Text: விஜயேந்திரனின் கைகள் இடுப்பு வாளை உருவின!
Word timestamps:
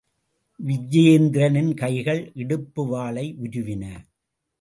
விஜயேந்திரனின் 0.59 1.73
கைகள் 1.73 2.31
இடுப்பு 2.35 2.87
வாளை 2.87 3.25
உருவின! 3.39 3.83